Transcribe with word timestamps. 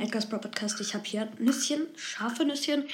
Edgar's 0.00 0.28
Pro 0.28 0.38
Podcast. 0.38 0.80
Ich 0.80 0.94
habe 0.94 1.04
hier 1.04 1.28
Nüsschen, 1.38 1.86
scharfe 1.96 2.44
Nüsschen 2.44 2.84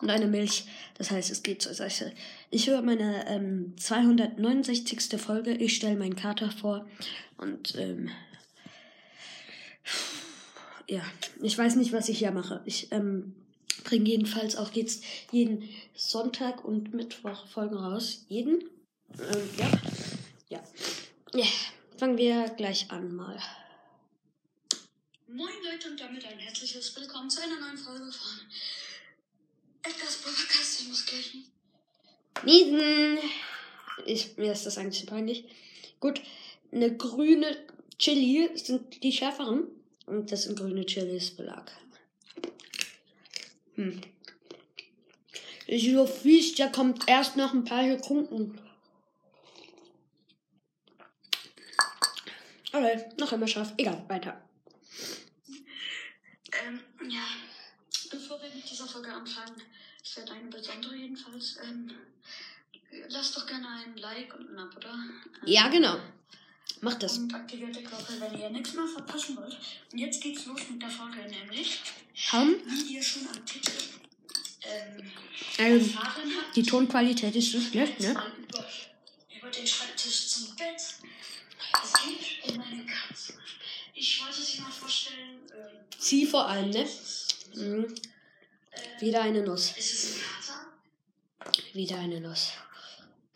und 0.00 0.10
eine 0.10 0.26
Milch. 0.26 0.64
Das 0.98 1.10
heißt, 1.10 1.30
es 1.30 1.42
geht 1.42 1.62
zur 1.62 1.74
Seite. 1.74 2.12
Ich 2.50 2.68
höre 2.68 2.82
meine 2.82 3.26
ähm, 3.28 3.74
269. 3.76 5.20
Folge. 5.20 5.52
Ich 5.52 5.76
stelle 5.76 5.96
meinen 5.96 6.16
Kater 6.16 6.50
vor. 6.50 6.86
Und 7.38 7.74
ähm, 7.76 8.10
ja, 10.88 11.02
ich 11.40 11.56
weiß 11.56 11.76
nicht, 11.76 11.92
was 11.92 12.08
ich 12.08 12.18
hier 12.18 12.32
mache. 12.32 12.60
Ich 12.64 12.92
ähm, 12.92 13.34
bringe 13.84 14.08
jedenfalls 14.08 14.56
auch 14.56 14.72
jetzt 14.72 15.04
jeden 15.30 15.68
Sonntag 15.94 16.64
und 16.64 16.94
Mittwoch 16.94 17.46
Folgen 17.46 17.76
raus. 17.76 18.24
Jeden? 18.28 18.64
Ähm, 19.18 19.48
ja. 19.58 19.70
Ja. 20.48 20.62
Ja. 21.34 21.46
Fangen 21.98 22.18
wir 22.18 22.48
gleich 22.56 22.90
an 22.90 23.14
mal. 23.14 23.38
Moin 25.34 25.54
Leute 25.64 25.88
und 25.88 25.98
damit 25.98 26.26
ein 26.26 26.38
herzliches 26.38 26.94
Willkommen 26.94 27.30
zu 27.30 27.40
einer 27.42 27.58
neuen 27.58 27.78
Folge 27.78 28.12
von 28.12 28.40
Edgar's 29.82 30.16
Podcast. 30.18 30.82
Ich 30.82 30.88
muss 30.88 31.06
gleich 31.06 31.36
Niesen. 32.44 33.18
Ich, 34.04 34.36
mir 34.36 34.52
ist 34.52 34.66
das 34.66 34.76
eigentlich 34.76 35.06
peinlich. 35.06 35.46
Gut, 36.00 36.20
eine 36.70 36.94
grüne 36.94 37.56
Chili 37.98 38.50
sind 38.58 39.02
die 39.02 39.10
schärferen. 39.10 39.68
Und 40.04 40.30
das 40.30 40.42
sind 40.42 40.58
grüne 40.58 40.84
Chilis 40.84 41.30
Belag. 41.30 41.72
Hm. 43.76 44.02
Ist 45.66 45.86
so 45.86 46.06
fies, 46.06 46.56
der 46.56 46.70
kommt 46.70 47.08
erst 47.08 47.36
nach 47.36 47.54
ein 47.54 47.64
paar 47.64 47.88
Sekunden. 47.88 48.60
Okay, 52.70 53.04
noch 53.16 53.32
immer 53.32 53.48
scharf. 53.48 53.72
Egal, 53.78 54.04
weiter. 54.08 54.38
Ja, 57.08 57.26
bevor 58.10 58.40
wir 58.42 58.50
mit 58.54 58.68
dieser 58.68 58.86
Folge 58.86 59.12
anfangen, 59.12 59.62
ist 60.02 60.16
ja 60.16 60.24
deine 60.24 60.48
besondere 60.48 60.94
jedenfalls. 60.96 61.58
Ähm, 61.64 61.90
lasst 63.08 63.36
doch 63.36 63.46
gerne 63.46 63.68
ein 63.68 63.96
Like 63.96 64.34
und 64.34 64.50
ein 64.50 64.58
Abo 64.58 64.78
da. 64.78 64.92
Ähm, 64.92 65.22
Ja, 65.44 65.68
genau. 65.68 65.98
Mach 66.80 66.94
das. 66.94 67.18
Und 67.18 67.32
aktiviert 67.34 67.76
die 67.76 67.84
Glocke, 67.84 68.20
wenn 68.20 68.40
ihr 68.40 68.50
nichts 68.50 68.74
mehr 68.74 68.86
verpassen 68.86 69.36
wollt. 69.36 69.56
Und 69.92 69.98
jetzt 69.98 70.20
geht's 70.22 70.46
los 70.46 70.60
mit 70.70 70.82
der 70.82 70.88
Folge, 70.90 71.20
nämlich, 71.28 71.80
Haben? 72.28 72.56
wie 72.66 72.94
ihr 72.94 73.02
schon 73.02 73.26
am 73.28 73.44
Titel 73.46 73.72
ähm, 74.62 75.12
Ähm, 75.58 75.80
erfahren 75.80 76.32
habt, 76.36 76.56
die 76.56 76.62
Tonqualität 76.62 77.34
ist 77.36 77.52
so 77.52 77.60
schlecht, 77.60 78.00
ne? 78.00 78.10
über, 78.10 78.66
über 79.38 79.50
den 79.50 79.66
Schreibtisch 79.66 80.28
zum 80.28 80.56
Bett. 80.56 80.76
Es 80.76 81.92
geht 82.02 82.50
um 82.50 82.56
meine 82.56 82.84
Katze. 82.86 83.34
Ich 84.02 84.20
wollte 84.20 84.42
sie 84.42 84.60
mal 84.60 84.72
vorstellen. 84.72 85.38
Ähm, 85.56 85.78
Sie 85.96 86.26
vor 86.26 86.48
allem, 86.48 86.70
ne? 86.70 86.82
es 86.82 87.28
Mhm. 87.54 87.94
äh, 88.72 89.00
Wieder 89.00 89.22
eine 89.22 89.42
Nuss. 89.44 89.74
es 89.78 89.92
ist 89.92 90.16
ein 90.16 90.22
Kater. 91.40 91.62
Wieder 91.72 91.98
eine 91.98 92.20
Nuss. 92.20 92.50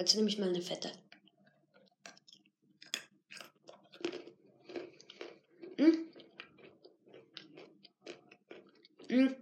Jetzt 0.01 0.17
nehme 0.17 0.29
ich 0.29 0.39
mal 0.39 0.49
eine 0.49 0.61
fette. 0.61 0.91
Hm? 5.79 5.99
Hm. 9.09 9.37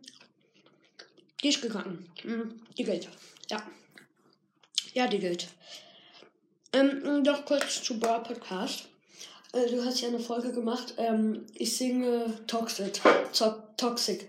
Die 1.42 1.48
ist 1.48 1.62
gegangen. 1.62 2.06
Hm. 2.20 2.66
Die 2.76 2.84
gilt. 2.84 3.08
Ja. 3.50 3.66
Ja, 4.92 5.06
die 5.06 5.20
gilt. 5.20 5.48
Ähm, 6.74 7.24
doch 7.24 7.46
kurz 7.46 7.82
zu 7.82 7.98
Brawl 7.98 8.22
Podcast. 8.22 8.88
Äh, 9.54 9.70
du 9.70 9.84
hast 9.84 10.00
ja 10.00 10.08
eine 10.08 10.18
Folge 10.18 10.52
gemacht. 10.52 10.94
Ähm, 10.96 11.46
ich 11.54 11.76
singe 11.76 12.26
Toxic. 12.46 13.00
To 13.32 13.54
Toxic. 13.76 14.28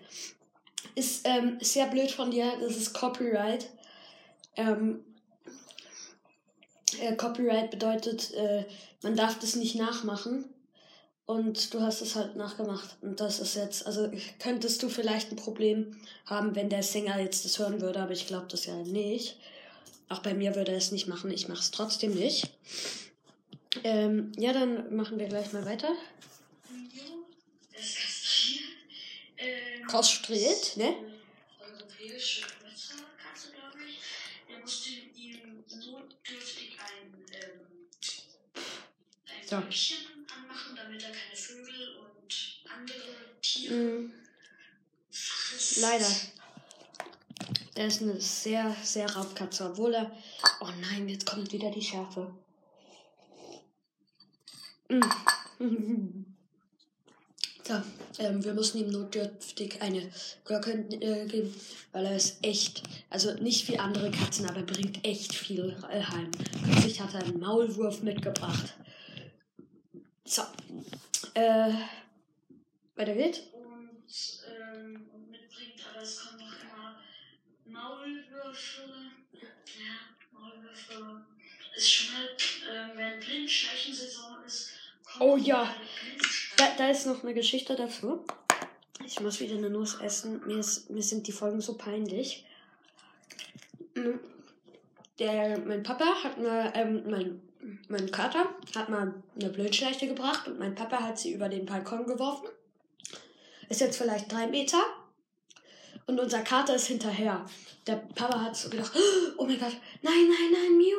Ist 0.95 1.27
ähm, 1.27 1.57
sehr 1.61 1.87
blöd 1.87 2.11
von 2.11 2.31
dir. 2.31 2.53
Das 2.61 2.77
ist 2.77 2.93
Copyright. 2.93 3.67
Ähm, 4.55 5.03
äh, 7.01 7.15
Copyright 7.15 7.71
bedeutet, 7.71 8.33
äh, 8.33 8.65
man 9.01 9.15
darf 9.15 9.39
das 9.39 9.55
nicht 9.55 9.75
nachmachen. 9.75 10.45
Und 11.25 11.73
du 11.73 11.81
hast 11.81 12.01
es 12.01 12.15
halt 12.15 12.35
nachgemacht. 12.35 12.97
Und 13.01 13.19
das 13.19 13.39
ist 13.39 13.55
jetzt, 13.55 13.87
also 13.87 14.11
könntest 14.37 14.83
du 14.83 14.89
vielleicht 14.89 15.31
ein 15.31 15.37
Problem 15.37 15.97
haben, 16.27 16.55
wenn 16.55 16.69
der 16.69 16.83
Sänger 16.83 17.19
jetzt 17.19 17.45
das 17.45 17.57
hören 17.57 17.81
würde, 17.81 17.99
aber 17.99 18.11
ich 18.11 18.27
glaube 18.27 18.45
das 18.47 18.67
ja 18.67 18.75
nicht. 18.75 19.37
Auch 20.07 20.19
bei 20.19 20.35
mir 20.35 20.55
würde 20.55 20.71
er 20.71 20.77
es 20.77 20.91
nicht 20.91 21.07
machen. 21.07 21.31
Ich 21.31 21.47
mache 21.47 21.61
es 21.61 21.71
trotzdem 21.71 22.13
nicht. 22.13 22.51
Ähm, 23.83 24.31
ja, 24.37 24.53
dann 24.53 24.95
machen 24.95 25.19
wir 25.19 25.27
gleich 25.27 25.51
mal 25.53 25.65
weiter. 25.65 25.93
Ähm, 29.37 29.87
Kastriert, 29.87 30.77
ne? 30.77 30.85
äh, 30.87 30.93
Europäische 31.61 32.45
Metzgerkatze, 32.63 33.51
glaube 33.53 33.77
ich. 33.87 33.99
Der 34.49 34.59
musste 34.59 34.89
ihm 34.89 35.63
notdürftig 35.91 36.77
ein, 36.79 37.25
ähm, 37.33 37.67
ein 39.27 39.47
So. 39.47 39.55
Anmachen, 39.57 40.75
damit 40.75 41.03
er 41.03 41.09
keine 41.11 41.35
Vögel 41.35 41.97
und 41.97 42.63
andere 42.73 43.39
Tiere 43.41 43.73
Mm, 43.75 44.13
frisst. 45.11 45.77
leider. 45.81 46.09
Er 47.75 47.87
ist 47.87 48.01
eine 48.01 48.19
sehr, 48.21 48.75
sehr 48.83 49.09
Raubkatze, 49.13 49.69
obwohl 49.69 49.93
er. 49.95 50.17
Oh 50.61 50.69
nein, 50.79 51.09
jetzt 51.09 51.25
kommt 51.25 51.51
wieder 51.51 51.69
die 51.71 51.81
Schärfe. 51.81 52.33
So, 57.67 57.73
ähm, 58.19 58.43
wir 58.43 58.53
müssen 58.53 58.77
ihm 58.77 58.91
notdürftig 58.91 59.81
eine 59.81 60.11
Glocke 60.43 60.85
äh, 61.01 61.25
geben, 61.25 61.51
weil 61.93 62.05
er 62.05 62.15
ist 62.15 62.37
echt, 62.45 62.83
also 63.09 63.33
nicht 63.41 63.67
wie 63.67 63.79
andere 63.79 64.11
Katzen, 64.11 64.47
aber 64.47 64.57
er 64.57 64.65
bringt 64.67 65.03
echt 65.03 65.33
viel 65.33 65.75
äh, 65.89 66.03
heim. 66.03 66.29
Plötzlich 66.63 67.01
hat 67.01 67.15
er 67.15 67.23
einen 67.23 67.39
Maulwurf 67.39 68.03
mitgebracht. 68.03 68.75
So, 70.25 70.43
äh, 71.33 71.73
weiter 72.95 73.15
geht's. 73.15 73.39
und, 73.53 74.43
ähm, 74.47 75.07
mitbringt, 75.31 75.81
aber 75.91 76.03
es 76.03 76.19
kommen 76.19 76.41
noch 76.41 76.53
immer 76.61 76.99
Maulwürfe. 77.65 78.81
Ja, 79.33 80.39
Maulwürfe. 80.39 81.25
Ist 81.75 81.91
schon 81.91 82.15
halt, 82.15 82.43
ähm, 82.71 82.91
wenn 82.95 83.19
Blindschleichensaison 83.19 84.37
ist, 84.45 84.71
Oh 85.19 85.37
ja. 85.37 85.63
mal. 85.63 85.75
Da, 86.57 86.67
da 86.77 86.89
ist 86.89 87.05
noch 87.05 87.23
eine 87.23 87.33
Geschichte 87.33 87.75
dazu. 87.75 88.25
Ich 89.05 89.19
muss 89.19 89.39
wieder 89.39 89.55
eine 89.55 89.69
Nuss 89.69 89.95
essen. 90.01 90.41
Mir, 90.45 90.59
ist, 90.59 90.89
mir 90.89 91.03
sind 91.03 91.27
die 91.27 91.31
Folgen 91.31 91.61
so 91.61 91.75
peinlich. 91.75 92.45
Mm, 93.93 94.19
Der, 95.19 95.59
mein 95.59 95.83
Papa 95.83 96.23
hat 96.23 96.37
mal, 96.37 96.71
ähm, 96.75 97.03
mein, 97.09 97.41
mein 97.87 98.11
Kater 98.11 98.49
hat 98.75 98.89
mal 98.89 99.13
eine 99.39 99.49
Blödschleiche 99.49 100.07
gebracht 100.07 100.47
und 100.47 100.59
mein 100.59 100.75
Papa 100.75 101.01
hat 101.01 101.19
sie 101.19 101.33
über 101.33 101.49
den 101.49 101.65
Balkon 101.65 102.05
geworfen. 102.05 102.47
Ist 103.69 103.81
jetzt 103.81 103.97
vielleicht 103.97 104.31
drei 104.31 104.47
Meter 104.47 104.81
und 106.07 106.19
unser 106.19 106.41
Kater 106.41 106.75
ist 106.75 106.87
hinterher. 106.87 107.45
Der 107.87 107.95
Papa 107.95 108.41
hat 108.41 108.55
so 108.55 108.69
gedacht, 108.69 108.91
oh 109.37 109.45
mein 109.45 109.59
Gott, 109.59 109.75
nein, 110.01 110.27
nein, 110.27 110.51
nein, 110.51 110.77
Mio. 110.77 110.97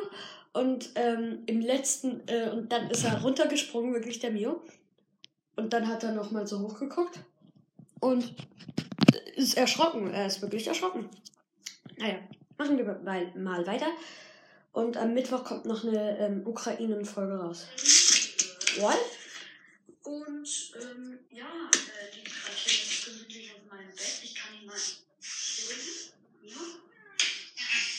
Und 0.57 0.89
ähm, 0.95 1.43
im 1.45 1.61
letzten, 1.61 2.27
äh, 2.27 2.49
und 2.49 2.71
dann 2.71 2.89
ist 2.89 3.03
er 3.03 3.21
runtergesprungen, 3.21 3.93
wirklich 3.93 4.17
der 4.17 4.31
Mio. 4.31 4.63
Und 5.55 5.71
dann 5.71 5.87
hat 5.87 6.03
er 6.03 6.13
nochmal 6.13 6.47
so 6.47 6.59
hochgeguckt 6.59 7.19
und 7.99 8.33
ist 9.35 9.55
erschrocken. 9.55 10.11
Er 10.11 10.25
ist 10.25 10.41
wirklich 10.41 10.67
erschrocken. 10.67 11.09
Naja, 11.97 12.17
machen 12.57 12.77
wir 12.77 12.85
mal, 13.35 13.67
weiter. 13.67 13.87
Und 14.71 14.97
am 14.97 15.13
Mittwoch 15.13 15.43
kommt 15.43 15.65
noch 15.65 15.83
eine 15.83 16.17
ähm, 16.17 16.41
Ukraine-Folge 16.45 17.35
raus. 17.35 17.67
What? 18.79 18.97
Und 20.03 20.73
ähm, 20.81 21.19
ja, 21.29 21.45
äh, 21.45 22.15
die 22.15 22.23
Katze 22.23 22.69
ist 22.69 23.05
gemütlich 23.05 23.51
auf 23.53 23.71
meinem 23.71 23.89
Bett. 23.89 24.21
Ich 24.23 24.33
kann 24.33 24.55
ihn 24.59 24.65
mal. 24.65 24.75
Ja. 26.43 26.57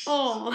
Oh. 0.06 0.52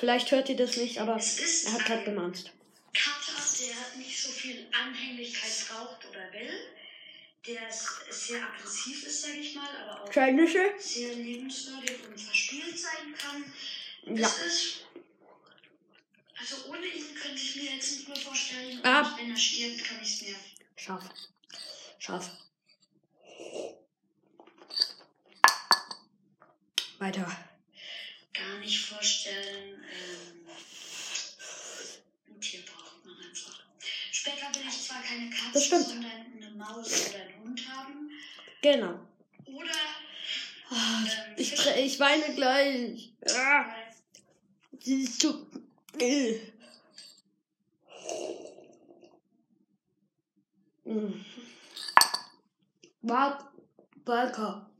Vielleicht 0.00 0.30
hört 0.30 0.48
ihr 0.48 0.56
das 0.56 0.78
nicht, 0.78 0.98
aber 0.98 1.12
er 1.16 1.72
hat 1.72 1.90
ein 1.90 2.04
gemanzt. 2.06 2.52
Kater, 2.94 3.34
der 3.60 3.98
nicht 3.98 4.18
so 4.18 4.30
viel 4.30 4.66
Anhänglichkeit 4.72 5.68
braucht 5.68 6.06
oder 6.08 6.32
will. 6.32 6.58
Der 7.46 7.70
sehr 7.70 8.42
aggressiv 8.42 9.06
ist, 9.06 9.20
sage 9.20 9.34
ich 9.34 9.54
mal, 9.54 9.68
aber 9.84 10.02
auch 10.02 10.10
Scheinische? 10.10 10.72
sehr 10.78 11.14
lebenswürdig 11.14 11.98
und 12.08 12.18
verspielt 12.18 12.78
sein 12.78 13.14
kann. 13.18 14.16
Ja. 14.16 14.26
Es 14.26 14.38
ist. 14.40 14.86
Also 16.38 16.70
ohne 16.70 16.86
ihn 16.86 17.14
könnte 17.14 17.42
ich 17.42 17.56
mir 17.56 17.74
jetzt 17.74 17.92
nicht 17.92 18.08
mehr 18.08 18.16
vorstellen. 18.16 18.80
Ah. 18.82 19.14
wenn 19.18 19.30
er 19.30 19.36
stirbt, 19.36 19.84
kann 19.84 19.98
ich 20.02 20.14
es 20.14 20.22
mir. 20.22 20.36
Scharf. 20.76 21.04
Scharf. 21.98 22.30
Weiter. 26.98 27.50
Gar 28.40 28.58
nicht 28.58 28.78
vorstellen. 28.78 29.84
Ähm, 29.84 30.46
ein 32.28 32.40
Tier 32.40 32.60
braucht 32.64 33.04
man 33.04 33.16
einfach. 33.16 33.60
Später 34.10 34.54
will 34.54 34.68
ich 34.68 34.82
zwar 34.82 35.02
keine 35.02 35.30
Katze, 35.30 35.82
sondern 35.82 36.26
eine 36.36 36.50
Maus 36.50 37.08
oder 37.10 37.20
einen 37.20 37.42
Hund 37.42 37.68
haben. 37.68 38.10
Genau. 38.62 39.00
Oder 39.46 39.70
Ah, 40.72 41.02
ähm, 41.02 41.34
Ich, 41.36 41.52
ich 41.52 41.98
weine 42.00 42.32
gleich. 42.34 43.12
Ah, 43.36 43.64
sie 44.78 45.02
ist 45.02 45.20
so. 45.20 45.46
Äh. 45.98 46.38
Mm. 50.84 51.24
Wart, 53.02 53.44
Balka. 54.04 54.70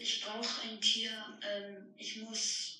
Ich 0.00 0.22
brauche 0.24 0.62
ein 0.62 0.80
Tier. 0.80 1.10
Ähm, 1.42 1.94
ich 1.98 2.16
muss. 2.22 2.78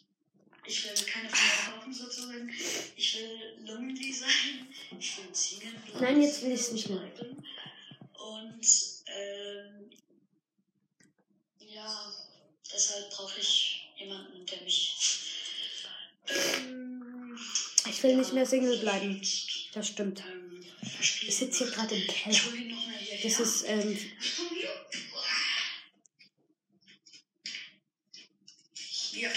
Ich 0.66 0.84
will 0.84 0.94
keine 1.06 1.28
Frau 1.28 1.72
kaufen 1.72 1.92
sozusagen. 1.92 2.50
Ich 2.96 3.16
will 3.16 3.66
lonely 3.66 4.12
sein. 4.12 4.66
Ich 4.98 5.16
will 5.18 5.34
Single 5.34 5.72
bleiben. 5.72 6.00
Nein, 6.04 6.22
jetzt 6.22 6.42
will 6.42 6.52
ich's 6.52 6.72
nicht 6.72 6.88
mehr. 6.88 7.00
Und 7.00 8.66
ähm, 9.06 9.90
ja, 11.58 12.12
deshalb 12.72 13.10
brauche 13.10 13.40
ich 13.40 13.88
jemanden, 13.98 14.44
der 14.46 14.62
mich. 14.62 14.96
Ähm, 16.28 17.38
Ich 17.88 18.02
will 18.02 18.16
nicht 18.16 18.28
ja, 18.28 18.34
mehr 18.34 18.46
Single 18.46 18.78
bleiben. 18.78 19.20
Das 19.72 19.88
stimmt. 19.88 20.20
Ähm, 20.20 20.64
Ich 21.00 21.36
sitze 21.36 21.64
hier 21.64 21.72
gerade 21.72 21.94
im 21.94 22.02
Ich 22.02 22.08
Keller. 22.08 22.38
Das 23.22 23.40
ist, 23.40 23.64
ähm, 23.66 23.98
Ja. 29.20 29.28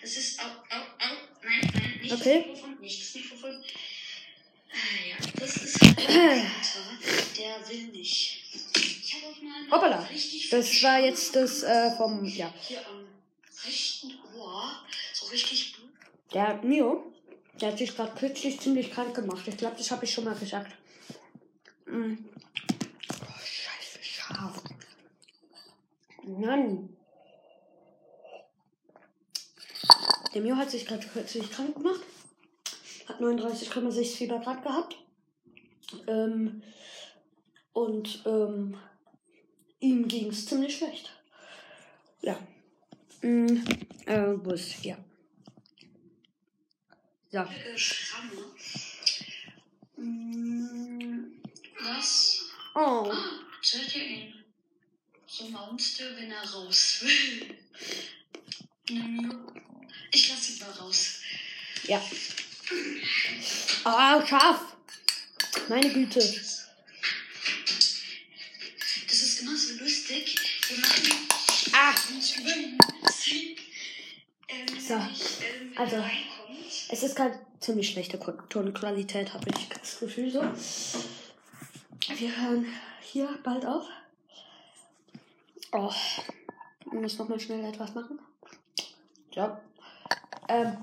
Das 0.00 0.16
ist 0.16 0.40
au, 0.40 0.44
au, 0.44 0.80
au. 0.80 1.16
Nein, 1.42 1.70
nein, 1.74 1.98
nicht 2.00 2.12
Okay. 2.12 2.38
das 2.38 2.46
Mikrofon, 2.46 2.80
nicht 2.80 3.02
das 3.02 3.14
Mikrofon. 3.14 3.64
Ah, 4.70 5.08
ja, 5.08 5.16
das 5.40 5.56
ist 5.56 5.80
halt 5.80 5.98
der 7.38 7.68
will 7.68 7.88
nicht. 7.88 8.44
Ich 8.74 9.14
habe 9.14 9.26
auch 9.26 9.42
mal 9.42 9.70
Hoppala. 9.70 9.98
richtig 10.04 10.50
das 10.50 10.82
war 10.84 11.00
jetzt 11.00 11.34
das 11.34 11.64
äh, 11.64 11.90
vom, 11.96 12.24
ja. 12.24 12.52
hier 12.60 12.86
am 12.86 13.04
rechten 13.66 14.14
Ohr. 14.36 14.86
So 15.14 15.26
richtig 15.26 15.74
Blut. 15.74 15.90
Der 16.32 16.60
Mio, 16.62 17.12
der 17.60 17.72
hat 17.72 17.78
sich 17.78 17.94
gerade 17.96 18.16
kürzlich 18.16 18.60
ziemlich 18.60 18.92
krank 18.92 19.14
gemacht. 19.14 19.48
Ich 19.48 19.56
glaube, 19.56 19.76
das 19.76 19.90
habe 19.90 20.04
ich 20.04 20.12
schon 20.12 20.24
mal 20.24 20.36
gesagt. 20.36 20.72
Mm. 21.86 22.14
Oh, 22.14 23.40
scheiße, 23.44 23.98
scharf. 24.02 24.57
Mann. 26.28 26.96
Der 30.34 30.42
Mio 30.42 30.56
hat 30.56 30.70
sich 30.70 30.86
gerade 30.86 31.06
kürzlich 31.06 31.50
krank 31.50 31.74
gemacht. 31.74 32.00
Hat 33.06 33.20
39,6 33.20 34.16
Fieber 34.16 34.38
Grad 34.40 34.62
gehabt. 34.62 34.96
Ähm, 36.06 36.62
und 37.72 38.22
ähm, 38.26 38.76
ihm 39.80 40.06
ging 40.06 40.28
es 40.28 40.46
ziemlich 40.46 40.76
schlecht. 40.76 41.10
Ja. 42.20 42.38
Mm, 43.22 43.64
äh, 44.06 44.34
wo 44.44 44.50
ist, 44.50 44.84
ja. 44.84 44.98
So. 47.30 47.44
Schramme. 47.76 48.44
Hm, 49.96 51.40
Was? 51.82 52.50
Oh. 52.74 53.10
Ah, 53.10 53.40
seht 53.62 53.96
ihr 53.96 54.04
ihn? 54.04 54.44
So 55.38 55.48
maunst 55.50 56.00
er, 56.00 56.16
wenn 56.16 56.32
er 56.32 56.50
raus 56.50 57.02
will. 57.02 57.56
Ich 60.10 60.30
lass 60.30 60.48
ihn 60.48 60.58
mal 60.60 60.70
raus. 60.70 61.20
Ja. 61.84 62.02
Ah, 63.84 64.26
scharf. 64.26 64.74
Meine 65.68 65.92
Güte. 65.92 66.18
Das 69.06 69.12
ist 69.12 69.42
immer 69.42 69.54
so 69.54 69.74
lustig. 69.74 70.34
Wir 70.68 70.78
machen 70.78 71.28
Ah. 71.72 71.94
Ähm, 74.48 74.80
So, 74.80 74.94
ähm, 74.94 75.72
also. 75.76 76.02
Es 76.88 77.02
ist 77.02 77.14
gerade 77.14 77.38
ziemlich 77.60 77.90
schlechte 77.90 78.18
Tonqualität, 78.48 79.34
habe 79.34 79.50
ich 79.50 79.68
das 79.68 80.00
Gefühl 80.00 80.32
so. 80.32 80.40
Wir 82.16 82.36
hören 82.36 82.66
hier 83.02 83.38
bald 83.44 83.66
auf. 83.66 83.86
Oh. 85.72 85.92
Ich 86.86 86.92
muss 86.92 87.18
nochmal 87.18 87.38
schnell 87.38 87.64
etwas 87.64 87.94
machen. 87.94 88.18
So. 89.34 89.56
Ähm. 90.48 90.78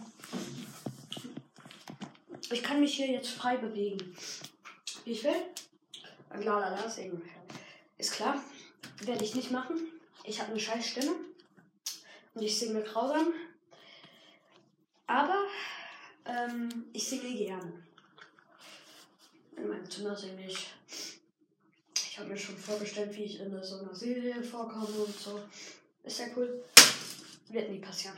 Ich 2.52 2.62
kann 2.62 2.80
mich 2.80 2.96
hier 2.96 3.08
jetzt 3.08 3.30
frei 3.30 3.58
bewegen. 3.58 4.16
Wie 5.04 5.12
ich 5.12 5.24
will. 5.24 5.42
Lalala 6.32 6.88
singen. 6.90 7.22
Ist 7.98 8.14
klar. 8.14 8.44
Werde 9.02 9.24
ich 9.24 9.36
nicht 9.36 9.52
machen. 9.52 9.76
Ich 10.24 10.40
habe 10.40 10.52
eine 10.52 10.60
scheiß 10.60 10.86
Stimme. 10.86 11.16
Und 12.36 12.42
ich 12.44 12.60
singe 12.60 12.84
grausam. 12.84 13.34
Aber 15.08 15.46
ähm, 16.26 16.86
ich 16.94 17.08
singe 17.08 17.36
gerne. 17.36 17.84
In 19.58 19.68
meinem 19.68 19.90
Zimmer 19.90 20.16
singe 20.16 20.46
ich. 20.46 20.74
Ich 22.16 22.20
habe 22.22 22.30
mir 22.30 22.38
schon 22.38 22.56
vorgestellt, 22.58 23.14
wie 23.18 23.26
ich 23.26 23.42
in 23.42 23.62
so 23.62 23.80
einer 23.80 23.94
Serie 23.94 24.42
vorkomme 24.42 24.88
und 24.88 25.20
so. 25.20 25.38
Ist 26.02 26.20
ja 26.20 26.28
cool. 26.38 26.64
Wird 27.50 27.70
nie 27.70 27.80
passieren. 27.80 28.16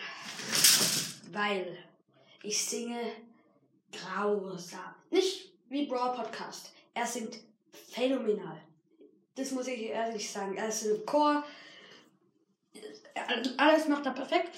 Weil 1.31 1.79
ich 2.43 2.63
singe 2.63 3.01
grausam. 3.91 4.93
Nicht 5.09 5.51
wie 5.69 5.87
Brawl 5.87 6.15
Podcast. 6.15 6.73
Er 6.93 7.07
singt 7.07 7.39
phänomenal. 7.89 8.61
Das 9.33 9.49
muss 9.49 9.65
ich 9.65 9.81
ehrlich 9.85 10.29
sagen. 10.29 10.55
Er 10.55 10.67
ist 10.67 10.83
im 10.83 11.03
Chor. 11.03 11.43
Alles 13.57 13.87
macht 13.87 14.05
er 14.05 14.11
perfekt. 14.13 14.51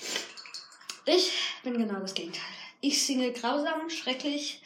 Ich 1.05 1.31
bin 1.63 1.77
genau 1.77 2.01
das 2.01 2.13
Gegenteil. 2.13 2.43
Ich 2.81 3.01
singe 3.05 3.31
grausam, 3.31 3.89
schrecklich, 3.89 4.61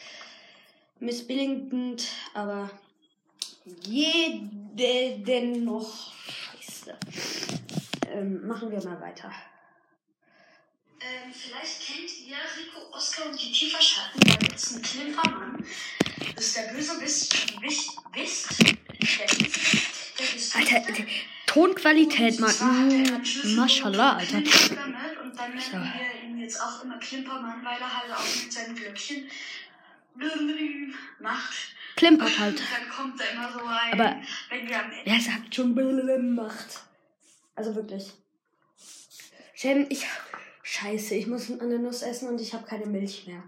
missbilligend, 1.00 2.08
aber 2.34 2.72
jeden 3.66 5.64
noch 5.64 6.14
scheiße. 6.26 6.98
Ähm, 8.12 8.46
machen 8.48 8.72
wir 8.72 8.84
mal 8.84 9.00
weiter. 9.00 9.32
Ähm, 11.00 11.34
vielleicht 11.34 11.86
kennt 11.86 12.28
ihr 12.28 12.38
Rico, 12.58 12.80
Oscar 12.92 13.30
und 13.30 13.42
die 13.42 13.52
Tieferschatten. 13.52 14.22
Da 14.22 14.36
gibt 14.36 14.56
es 14.56 14.74
einen 14.74 14.82
Klimpermann. 14.82 15.66
Das 16.36 16.46
ist 16.46 16.58
der 16.58 16.74
böse 16.74 17.02
Wist. 17.02 17.62
Wist. 17.62 17.98
Wist. 18.14 18.60
Der. 18.60 19.26
Der 19.28 20.34
Wist. 20.34 20.56
Alter, 20.56 20.92
die 20.92 21.08
Tonqualität. 21.46 22.36
Schlüssel 22.36 23.56
Mashallah, 23.56 24.14
und 24.14 24.20
Alter. 24.20 24.38
Und 24.38 25.38
dann 25.38 25.56
nennen 25.56 25.94
wir 25.94 26.24
ihn 26.24 26.38
jetzt 26.40 26.62
auch 26.62 26.84
immer 26.84 26.98
Klimpermann, 27.00 27.64
weil 27.64 27.80
er 27.80 27.98
halt 27.98 28.12
auch 28.12 28.44
mit 28.44 28.52
seinen 28.52 28.76
Glöckchen 28.76 29.30
macht. 31.20 31.73
Klimpert 31.96 32.40
halt. 32.40 32.60
Dann 32.60 32.90
kommt 32.90 33.22
er 33.22 33.32
immer 33.32 33.52
so 33.52 33.60
rein. 33.60 33.94
Aber 33.94 34.22
wer 35.04 35.20
sagt 35.20 35.54
schon 35.54 36.36
macht? 36.36 36.84
Also 37.56 37.76
wirklich. 37.76 38.12
Shem, 39.54 39.86
ich. 39.90 40.06
Scheiße, 40.66 41.16
ich 41.16 41.28
muss 41.28 41.52
eine 41.60 41.78
Nuss 41.78 42.02
essen 42.02 42.30
und 42.30 42.40
ich 42.40 42.54
habe 42.54 42.66
keine 42.66 42.86
Milch 42.86 43.28
mehr. 43.28 43.44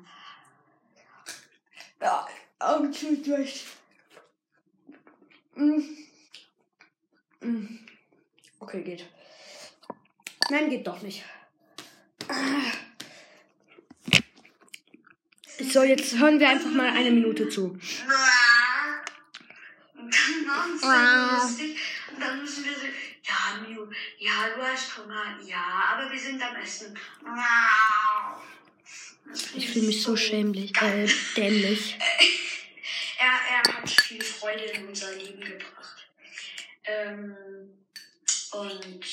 Ja, 2.02 2.28
Augen 2.60 2.92
zu 2.92 3.16
durch. 3.18 3.66
Mm. 5.56 5.80
Mm. 7.40 7.80
Okay, 8.60 8.84
geht. 8.84 9.06
Nein, 10.50 10.70
geht 10.70 10.86
doch 10.86 11.02
nicht. 11.02 11.24
Ah. 12.28 12.72
So, 15.72 15.84
jetzt 15.84 16.18
hören 16.18 16.40
wir 16.40 16.50
einfach 16.50 16.72
mal 16.72 16.90
eine 16.90 17.12
Minute 17.12 17.48
zu. 17.50 17.72
Und 17.72 17.82
es 20.75 20.82
dann 20.82 21.39
lustig. 21.39 21.80
Und 22.12 22.20
dann 22.22 22.42
müssen 22.42 22.65
wir 22.65 22.74
so, 22.74 22.86
ja, 23.24 23.68
Miu, 23.68 23.88
ja, 24.18 24.50
du 24.56 24.62
hast 24.62 24.98
Hunger, 24.98 25.38
ja, 25.44 25.94
aber 25.94 26.12
wir 26.12 26.20
sind 26.20 26.42
am 26.42 26.56
Essen. 26.56 26.98
Find 29.34 29.56
Ich 29.56 29.70
fühle 29.70 29.88
mich 29.88 30.01
so 30.01 30.15
schämlich, 30.15 30.75
äh, 30.82 31.08
dämlich. 31.36 31.98
Er, 33.18 33.32
er 33.50 33.74
hat 33.74 33.89
viel 33.89 34.22
Freude 34.22 34.65
in 34.65 34.89
unser 34.89 35.15
Leben 35.15 35.39
gebracht. 35.39 36.06
Ähm, 36.84 37.36
und 38.51 39.06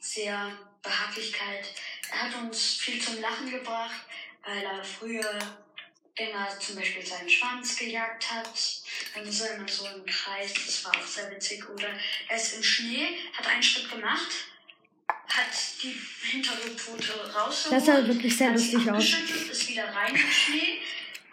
sehr 0.00 0.58
Behaglichkeit. 0.82 1.72
Er 2.10 2.22
hat 2.22 2.42
uns 2.42 2.74
viel 2.74 3.00
zum 3.00 3.20
Lachen 3.20 3.50
gebracht, 3.50 4.00
weil 4.44 4.62
er 4.62 4.84
früher 4.84 5.38
immer 6.18 6.48
zum 6.58 6.76
Beispiel 6.76 7.04
seinen 7.04 7.28
Schwanz 7.28 7.76
gejagt 7.76 8.30
hat. 8.30 8.82
Dann 9.14 9.24
ist 9.24 9.40
er 9.40 9.56
immer 9.56 9.68
so 9.68 9.86
im 9.86 10.04
Kreis, 10.06 10.52
das 10.54 10.84
war 10.84 10.92
auch 10.96 11.06
sehr 11.06 11.30
witzig. 11.30 11.68
Oder 11.68 11.88
er 12.28 12.36
ist 12.36 12.56
im 12.56 12.62
Schnee, 12.62 13.18
hat 13.36 13.46
einen 13.46 13.62
Schritt 13.62 13.90
gemacht, 13.90 14.28
hat 15.28 15.82
die 15.82 15.94
hintere 16.30 16.56
Pfote 16.76 17.12
rausgeholt. 17.32 17.72
Das 17.72 17.86
sah 17.86 18.06
wirklich 18.06 18.36
sehr 18.36 18.50
lustig 18.50 18.90
aus. 18.90 19.04
ist 19.50 19.68
wieder 19.68 19.84
rein 19.94 20.14
im 20.14 20.30
Schnee. 20.30 20.80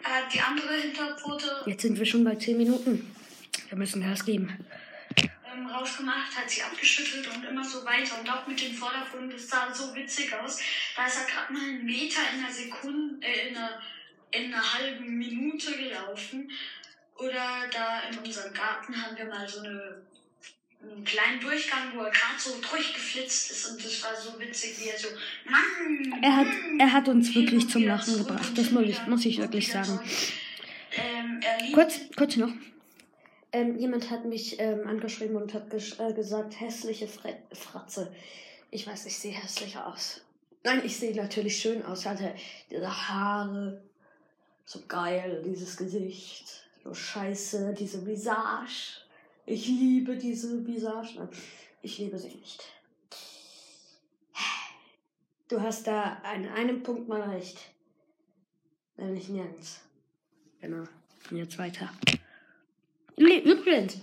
Hat 0.02 0.32
die 0.32 0.40
andere 0.40 0.80
Hinterpfote 0.80 1.62
Jetzt 1.66 1.82
sind 1.82 1.98
wir 1.98 2.06
schon 2.06 2.22
bei 2.22 2.36
10 2.36 2.56
Minuten. 2.56 3.14
Wir 3.68 3.78
müssen 3.78 4.02
Gas 4.02 4.24
geben. 4.24 4.64
ähm, 5.16 5.66
rausgemacht, 5.66 6.36
hat 6.36 6.48
sie 6.48 6.62
abgeschüttelt 6.62 7.26
und 7.34 7.44
immer 7.44 7.64
so 7.64 7.84
weiter. 7.84 8.20
Und 8.20 8.30
auch 8.30 8.46
mit 8.46 8.60
dem 8.60 8.72
Vordergrund, 8.72 9.32
das 9.32 9.48
sah 9.48 9.72
so 9.74 9.94
witzig 9.94 10.32
aus. 10.34 10.60
Da 10.94 11.06
ist 11.06 11.18
er 11.18 11.26
gerade 11.26 11.52
mal 11.52 11.62
einen 11.62 11.84
Meter 11.84 12.20
in 12.32 12.44
einer 12.44 12.52
Sekunde, 12.52 13.26
äh, 13.26 13.48
in 13.48 13.56
einer, 13.56 13.80
in 14.32 14.52
einer 14.52 14.74
halben 14.74 15.18
Minute 15.18 15.76
gelaufen. 15.76 16.50
Oder 17.18 17.68
da 17.72 18.00
in 18.10 18.18
unserem 18.18 18.52
Garten 18.52 18.94
haben 19.00 19.16
wir 19.16 19.24
mal 19.24 19.48
so 19.48 19.60
eine, 19.60 20.02
einen 20.82 21.04
kleinen 21.04 21.40
Durchgang, 21.40 21.92
wo 21.94 22.02
er 22.02 22.10
gerade 22.10 22.38
so 22.38 22.60
durchgeflitzt 22.60 23.50
ist. 23.50 23.70
Und 23.70 23.82
das 23.82 24.02
war 24.02 24.14
so 24.14 24.38
witzig, 24.38 24.78
wie 24.80 24.88
er 24.88 24.98
so, 24.98 25.08
Mann! 25.44 26.22
Er 26.22 26.36
hat, 26.36 26.46
Mann!" 26.46 26.80
er 26.80 26.92
hat 26.92 27.08
uns 27.08 27.34
wirklich 27.34 27.68
zum 27.70 27.86
Lachen 27.86 28.18
gebracht. 28.18 28.52
Das 28.56 28.70
muss 28.70 28.84
ich, 28.84 29.06
muss 29.06 29.24
ich 29.24 29.38
wirklich 29.38 29.72
sagen. 29.72 29.98
Ähm, 30.92 31.40
Kurz, 31.72 32.00
kurz 32.16 32.36
noch. 32.36 32.52
Ähm, 33.52 33.78
jemand 33.78 34.10
hat 34.10 34.24
mich 34.24 34.60
ähm, 34.60 34.86
angeschrieben 34.86 35.36
und 35.36 35.54
hat 35.54 35.70
gesch 35.70 35.98
äh, 35.98 36.12
gesagt, 36.12 36.60
hässliche 36.60 37.08
Fre 37.08 37.38
Fratze. 37.52 38.12
Ich 38.70 38.86
weiß, 38.86 39.06
ich 39.06 39.16
sehe 39.16 39.32
hässlich 39.32 39.78
aus. 39.78 40.20
Nein, 40.64 40.82
ich 40.84 40.96
sehe 40.98 41.14
natürlich 41.14 41.58
schön 41.58 41.82
aus. 41.84 42.00
Ich 42.00 42.06
hatte 42.06 42.34
diese 42.70 43.08
Haare. 43.08 43.80
So 44.66 44.80
geil, 44.88 45.42
dieses 45.46 45.76
Gesicht. 45.76 46.64
So 46.82 46.92
scheiße, 46.92 47.72
diese 47.72 48.04
Visage. 48.04 49.00
Ich 49.46 49.66
liebe 49.68 50.16
diese 50.16 50.66
Visage. 50.66 51.14
Nein, 51.16 51.28
ich 51.82 51.98
liebe 51.98 52.18
sie 52.18 52.34
nicht. 52.34 52.64
Du 55.48 55.60
hast 55.60 55.86
da 55.86 56.20
an 56.24 56.48
einem 56.48 56.82
Punkt 56.82 57.08
mal 57.08 57.22
recht. 57.22 57.58
Nämlich 58.96 59.28
nirgends. 59.28 59.80
Genau. 60.60 60.82
Und 61.30 61.36
jetzt 61.36 61.56
weiter. 61.58 61.92
Nee, 63.16 63.38
übrigens. 63.38 63.98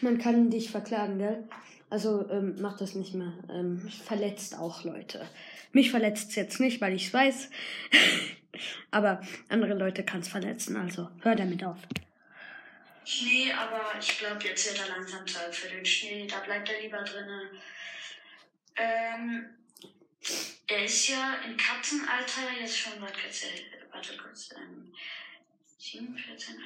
Man 0.00 0.16
kann 0.16 0.48
dich 0.48 0.70
verklagen, 0.70 1.18
gell? 1.18 1.46
Also 1.90 2.28
ähm, 2.30 2.56
mach 2.60 2.78
das 2.78 2.94
nicht 2.94 3.14
mehr. 3.14 3.32
Ähm, 3.50 3.78
verletzt 4.04 4.58
auch 4.58 4.84
Leute. 4.84 5.26
Mich 5.72 5.90
verletzt 5.90 6.34
jetzt 6.36 6.60
nicht, 6.60 6.80
weil 6.80 6.94
ich 6.94 7.12
weiß. 7.12 7.50
Aber 8.90 9.20
andere 9.48 9.74
Leute 9.74 10.04
kann 10.04 10.20
es 10.20 10.28
verletzen. 10.28 10.76
Also 10.76 11.10
hör 11.22 11.34
damit 11.34 11.64
auf. 11.64 11.78
Schnee, 13.04 13.52
aber 13.52 13.98
ich 13.98 14.18
glaube, 14.18 14.44
jetzt 14.44 14.66
wird 14.66 14.86
er 14.86 14.94
langsam 14.94 15.26
Zeit 15.26 15.54
für 15.54 15.68
den 15.68 15.84
Schnee. 15.84 16.26
Da 16.26 16.40
bleibt 16.40 16.68
er 16.68 16.80
lieber 16.80 17.02
drinnen. 17.02 17.48
Ähm, 18.76 19.46
er 20.66 20.84
ist 20.84 21.08
ja 21.08 21.36
im 21.46 21.56
Katzenalter 21.56 22.42
jetzt 22.60 22.78
schon, 22.78 23.00
warte 23.00 23.18
kurz, 23.20 23.44
äh, 23.44 23.64
warte 23.90 24.16
kurz, 24.18 24.50
ähm, 24.56 24.92
7, 25.78 26.18
14, 26.18 26.56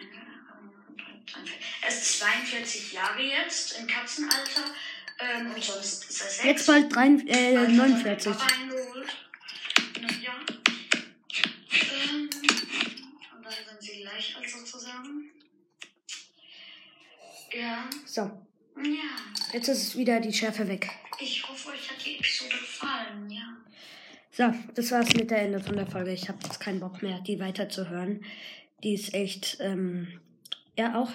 42. 1.26 1.54
Er 1.82 1.88
ist 1.88 2.18
42 2.18 2.92
Jahre 2.92 3.22
jetzt 3.22 3.78
im 3.78 3.86
Katzenalter. 3.86 4.64
Ähm, 5.20 5.52
und 5.54 5.62
sonst 5.62 6.10
ist 6.10 6.20
er 6.20 6.28
6. 6.28 6.44
Jetzt 6.44 6.66
bald 6.66 6.94
drei, 6.94 7.06
äh, 7.06 7.68
49. 7.68 8.34
gleich 14.12 14.36
alt 14.36 14.48
sozusagen. 14.48 15.30
Ja. 17.52 17.88
So, 18.06 18.22
Ja. 18.76 19.52
jetzt 19.52 19.68
ist 19.68 19.96
wieder 19.96 20.20
die 20.20 20.32
Schärfe 20.32 20.66
weg. 20.68 20.90
Ich 21.20 21.46
hoffe, 21.48 21.70
euch 21.70 21.90
hat 21.90 22.04
die 22.04 22.16
Episode 22.16 22.56
gefallen. 22.56 23.30
Ja. 23.30 23.56
So, 24.30 24.54
das 24.74 24.90
war's 24.90 25.12
mit 25.14 25.30
der 25.30 25.42
Ende 25.42 25.60
von 25.60 25.76
der 25.76 25.86
Folge. 25.86 26.12
Ich 26.12 26.28
habe 26.28 26.38
jetzt 26.44 26.58
keinen 26.58 26.80
Bock 26.80 27.02
mehr, 27.02 27.20
die 27.20 27.38
weiterzuhören. 27.38 28.24
Die 28.82 28.94
ist 28.94 29.12
echt, 29.14 29.58
ähm, 29.60 30.20
ja, 30.76 30.98
auch 30.98 31.12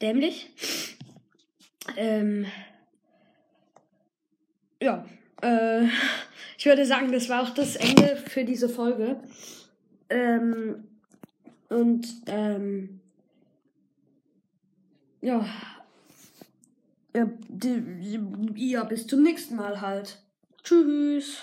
dämlich. 0.00 0.50
Ähm, 1.96 2.46
ja, 4.80 5.06
äh, 5.40 5.86
ich 6.58 6.66
würde 6.66 6.84
sagen, 6.84 7.10
das 7.10 7.28
war 7.28 7.42
auch 7.42 7.54
das 7.54 7.76
Ende 7.76 8.16
für 8.16 8.44
diese 8.44 8.68
Folge. 8.68 9.22
Ähm, 10.10 10.91
und, 11.72 12.06
ähm, 12.26 13.00
ja, 15.20 15.44
ja, 17.14 17.28
ja, 18.54 18.84
bis 18.84 19.06
zum 19.06 19.22
nächsten 19.22 19.56
Mal 19.56 19.80
halt. 19.80 20.18
Tschüss. 20.62 21.42